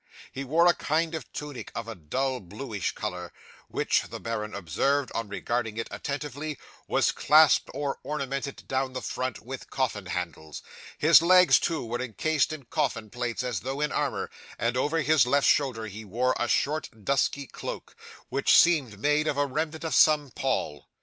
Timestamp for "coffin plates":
12.65-13.43